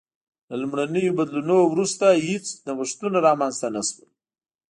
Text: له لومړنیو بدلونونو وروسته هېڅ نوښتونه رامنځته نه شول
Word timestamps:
له 0.49 0.55
لومړنیو 0.61 1.17
بدلونونو 1.19 1.55
وروسته 1.73 2.05
هېڅ 2.27 2.45
نوښتونه 2.65 3.17
رامنځته 3.27 3.67
نه 3.75 3.81
شول 3.87 4.09